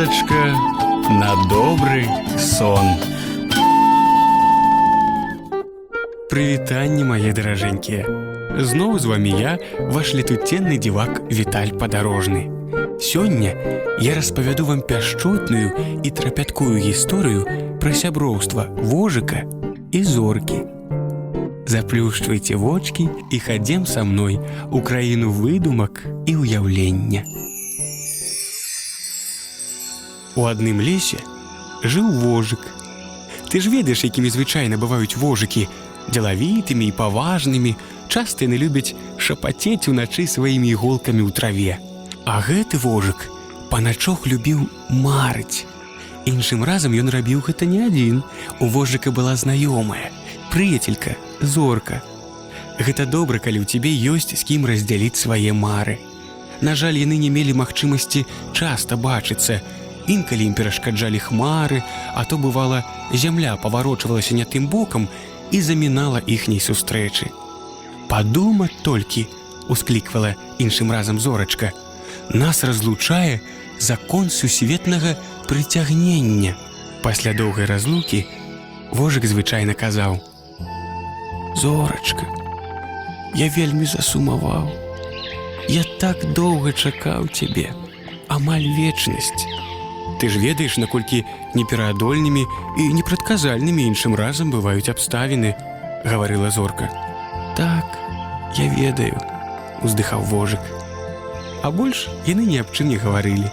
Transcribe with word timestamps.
казачка 0.00 0.56
на 1.20 1.34
добры 1.50 2.08
сон. 2.38 2.96
Прывітанне 6.30 7.04
мае 7.04 7.34
даражэнькія. 7.36 8.08
Зноў 8.56 8.96
з 8.96 9.04
вами 9.04 9.34
я, 9.36 9.52
ваш 9.92 10.14
летуценны 10.16 10.80
дзівак 10.80 11.20
Віталь 11.28 11.76
падарожны. 11.76 12.48
Сёння 12.96 13.52
я 14.00 14.16
распавяду 14.16 14.64
вам 14.64 14.80
пяшчотную 14.80 16.00
і 16.00 16.08
трапяткую 16.08 16.80
гісторыю 16.80 17.44
пра 17.76 17.92
сяброўства 17.92 18.64
вожыка 18.80 19.44
і 19.92 20.04
зоркі. 20.08 20.64
Заплюшчвайце 21.68 22.56
вочки 22.56 23.10
і 23.28 23.44
хадзем 23.44 23.84
са 23.84 24.08
мной 24.08 24.40
у 24.72 24.80
краіну 24.80 25.36
выдумак 25.36 26.08
і 26.24 26.40
ўяўлення. 26.40 27.28
У 30.35 30.45
адным 30.45 30.79
лесе 30.79 31.19
жыў 31.83 32.11
вожык. 32.11 32.61
Ты 33.49 33.59
ж 33.59 33.67
ведаеш, 33.67 34.05
якімі 34.07 34.29
звычайна 34.31 34.77
бываюць 34.77 35.17
вожыкі, 35.17 35.67
дзелавітымі 36.07 36.87
і 36.87 36.95
паважнымі, 36.95 37.75
часта 38.07 38.45
яны 38.47 38.55
любяць 38.61 38.95
шапацець 39.17 39.91
уначы 39.91 40.27
сваімі 40.27 40.71
іголкамі 40.71 41.25
ў 41.25 41.31
траве. 41.35 41.73
А 42.23 42.39
гэты 42.39 42.79
вожык 42.79 43.27
паначох 43.71 44.27
любіў 44.27 44.67
марыць. 44.89 45.65
Іншым 46.29 46.63
разам 46.63 46.93
ён 46.93 47.09
рабіў 47.09 47.41
гэта 47.41 47.65
не 47.65 47.87
адзін. 47.87 48.21
У 48.59 48.67
вожыка 48.69 49.11
была 49.11 49.35
знаёмая, 49.35 50.13
прыяцелька, 50.53 51.17
зорка. 51.41 52.03
Гэта 52.77 53.05
добра, 53.05 53.39
калі 53.39 53.63
ў 53.63 53.65
цябе 53.65 53.89
ёсць 53.89 54.37
з 54.37 54.43
кім 54.45 54.69
раздзяліць 54.69 55.17
свае 55.17 55.53
мары. 55.53 55.97
На 56.61 56.75
жаль, 56.75 57.01
яны 57.01 57.17
не 57.17 57.33
мелі 57.33 57.57
магчымасці 57.57 58.25
часта 58.53 58.95
бачыцца. 58.95 59.61
Інкалі 60.07 60.45
ім 60.45 60.53
перашкаджалі 60.53 61.19
хмары, 61.19 61.83
а 62.15 62.25
то 62.25 62.37
бывала, 62.37 62.83
зямля 63.13 63.55
паварочвалася 63.55 64.35
не 64.35 64.45
тым 64.45 64.67
бокам 64.67 65.07
і 65.51 65.61
замінала 65.61 66.21
іхняй 66.25 66.59
сустрэчы. 66.59 67.29
Падумаць 68.09 68.75
толькі, 68.83 69.27
ускліквала 69.69 70.35
іншым 70.59 70.91
разам 70.91 71.19
зорачка. 71.19 71.71
Нас 72.29 72.63
разлучае 72.63 73.41
закон 73.79 74.29
сусветнага 74.29 75.15
прыцягнення. 75.47 76.55
Пасля 77.03 77.33
доўгай 77.33 77.65
разлукі 77.65 78.25
вожык 78.91 79.25
звычайна 79.25 79.73
казаў: 79.73 80.19
«Зорачка, 81.61 82.25
я 83.35 83.47
вельмі 83.49 83.85
засумаваў. 83.85 84.69
Я 85.69 85.83
так 85.99 86.33
доўга 86.33 86.73
чакаў 86.73 87.27
цябе, 87.31 87.71
амаль 88.27 88.67
вечнасць. 88.75 89.45
Ты 90.20 90.28
ж 90.32 90.40
ведаеш, 90.40 90.78
наколькі 90.80 91.24
непераадольнымі 91.54 92.46
і 92.80 92.82
непрадказальнымі 92.96 93.84
іншым 93.92 94.16
разам 94.16 94.50
бываюць 94.50 94.88
абставіны, 94.88 95.52
гаварыла 96.04 96.50
зорка. 96.50 96.88
Так, 97.56 97.84
я 98.56 98.68
ведаю, 98.72 99.20
уздыхаў 99.82 100.24
вожык. 100.24 100.60
А 101.62 101.70
больш 101.70 102.08
яны 102.24 102.46
ні 102.48 102.62
аб 102.64 102.72
чым 102.72 102.88
не 102.88 102.96
гаварылі. 102.96 103.50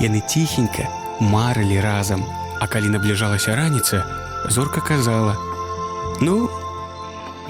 Яны 0.00 0.22
ціхенька 0.26 0.88
марылі 1.20 1.80
разам, 1.80 2.24
а 2.58 2.66
калі 2.66 2.90
набліжалася 2.90 3.54
раніца, 3.54 4.04
зорка 4.48 4.80
казала: « 4.80 6.20
Ну, 6.20 6.50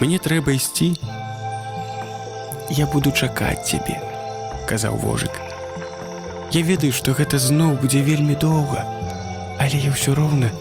мне 0.01 0.19
трэба 0.19 0.53
ісці. 0.53 0.97
Я 2.71 2.87
буду 2.87 3.13
чакаць 3.13 3.67
цябе, 3.67 4.01
казаў 4.69 4.97
вожык. 4.97 5.44
Я 6.52 6.62
ведаю, 6.62 6.94
што 6.94 7.14
гэта 7.18 7.40
зноў 7.40 7.76
будзе 7.82 8.02
вельмі 8.06 8.36
доўга, 8.36 8.86
але 9.60 9.80
я 9.82 9.92
ўсё 9.92 10.16
роўна 10.16 10.52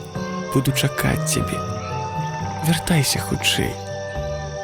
буду 0.54 0.72
чакаць 0.72 1.28
цябе. 1.28 1.58
Вяртайся 2.66 3.20
хутчэй. 3.20 3.74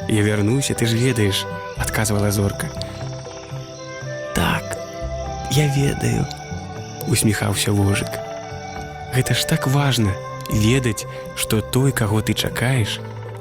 Я 0.09 0.23
вярнуся, 0.23 0.75
ты 0.75 0.87
ж 0.87 0.97
ведаеш, 0.97 1.45
адказвала 1.77 2.31
зорка. 2.31 2.67
Так, 4.35 4.79
я 5.53 5.69
ведаю, 5.69 6.27
усміхаўся 7.09 7.73
вожык. 7.73 8.11
Гэта 9.15 9.35
ж 9.35 9.47
так 9.47 9.67
важна 9.67 10.15
ведаць, 10.51 11.07
што 11.37 11.61
той, 11.61 11.93
каго 11.93 12.23
ты 12.23 12.35
чакаеш, 12.35 12.99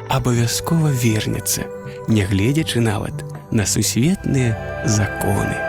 абавязкова 0.10 0.90
вернецца, 0.90 1.66
нягледзячы 2.08 2.82
нават 2.82 3.26
на 3.52 3.66
сусветныя 3.66 4.58
законы. 4.86 5.69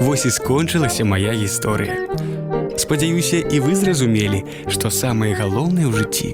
Вось 0.00 0.26
і 0.26 0.30
скончылася 0.30 1.04
моя 1.04 1.32
гісторыя. 1.32 2.06
Спадзяюся, 2.76 3.40
і 3.40 3.60
вы 3.60 3.74
зразумелі, 3.74 4.44
што 4.68 4.90
самае 4.90 5.34
галоўнае 5.34 5.88
ў 5.88 5.92
жыцці 5.96 6.30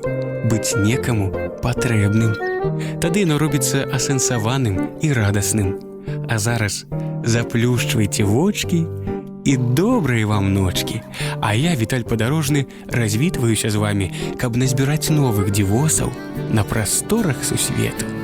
быць 0.51 0.77
некаму 0.77 1.31
патрэбным. 1.63 2.35
Тады 3.01 3.25
яно 3.25 3.39
робіцца 3.39 3.87
асэнсаваным 3.89 5.01
і 5.01 5.13
радасным. 5.17 5.79
А 6.29 6.39
зараз 6.39 6.85
заплюшчвайце 7.25 8.25
вочки 8.25 8.85
і 9.45 9.57
добрыя 9.57 10.27
вам 10.27 10.53
ночкі. 10.55 11.01
А 11.41 11.55
я, 11.55 11.75
Віталь 11.75 12.07
падарожны, 12.07 12.67
развітваюся 12.87 13.71
з 13.71 13.77
вами, 13.77 14.11
каб 14.37 14.57
назбіраць 14.57 15.11
новых 15.11 15.51
дзівосаў 15.51 16.13
на 16.51 16.65
прасторах 16.65 17.45
сусвету. 17.45 18.16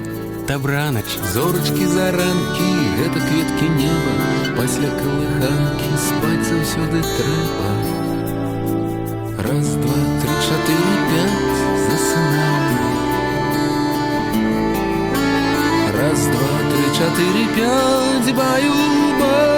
Дабранач, 0.48 1.04
Зорачкі 1.34 1.86
заранкі, 1.86 2.68
гэта 2.98 3.20
кветкі 3.20 3.68
неба, 3.76 4.14
пасля 4.56 4.88
калыханкі 4.96 5.90
спаць 6.06 6.48
заўсёды 6.48 7.02
трэба. 7.04 7.68
Раз, 9.44 9.68
два, 9.76 9.98
три, 10.22 10.34
чатыры, 10.48 10.96
пять, 11.10 11.60
засынаем. 11.84 12.80
Раз, 16.00 16.26
два, 16.32 16.52
три, 16.72 16.86
чатыры, 16.96 17.44
пять, 17.54 18.34
баю-ба. 18.34 19.36
Колькі 19.36 19.51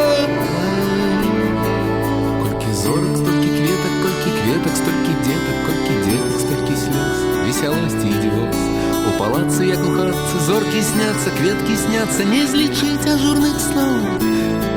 палацы, 9.65 9.65
як 9.65 9.81
у 9.81 9.91
хатцы, 9.97 10.39
зоркі 10.47 10.83
сняцца, 10.83 11.31
кветкі 11.39 11.77
сняцца, 11.77 12.25
не 12.25 12.47
злічыць 12.47 13.07
ажурных 13.09 13.57
слоў. 13.61 14.21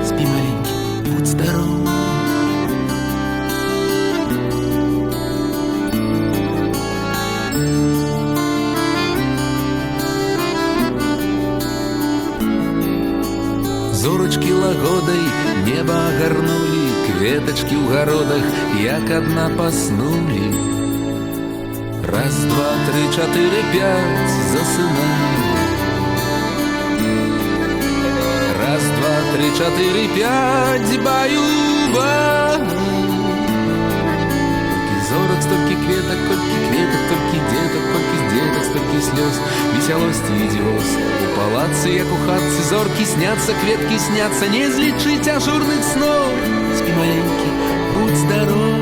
Спі 0.08 0.24
маленькі, 0.24 0.74
будь 1.10 1.28
здоров. 1.28 1.80
Зорачкі 13.94 14.54
лагодай 14.54 15.24
неба 15.68 15.96
агарнулі, 16.08 16.86
кветачкі 17.08 17.76
ў 17.76 17.86
гародах, 17.92 18.46
як 18.80 19.12
адна 19.12 19.50
паснулі. 19.58 20.77
Раз, 22.08 22.36
два, 22.52 22.72
три, 22.88 23.04
чатыры, 23.16 23.62
пять, 23.74 24.34
засынаем. 24.52 25.54
Раз, 28.60 28.84
два, 28.98 29.16
три, 29.34 29.48
чатыры, 29.58 30.06
пять, 30.16 30.94
баю-ба. 31.04 32.14
Колькі 34.74 34.98
зорак, 35.10 35.42
столькі 35.42 35.76
кветак, 35.86 36.20
колькі 36.28 36.58
кветак, 36.68 37.04
толькі 37.10 37.38
дзетак, 37.50 37.86
колькі 37.94 38.20
дзетак, 38.30 38.64
столькі 38.70 39.00
слёз, 39.08 39.36
весялосці 39.76 40.34
і 40.44 40.48
дзівоз. 40.52 40.90
У 41.24 41.28
палацы, 41.38 41.90
як 41.98 42.08
у 42.08 42.18
хатцы, 42.28 42.62
зоркі 42.70 43.06
сняцца, 43.06 43.52
кветкі 43.64 43.98
сняцца, 44.00 44.48
не 44.48 44.70
злічыць 44.70 45.28
ажурных 45.28 45.84
сноў. 45.94 46.32
Спі 46.78 46.92
маленькі, 47.00 47.50
будь 47.96 48.18
здоров. 48.18 48.77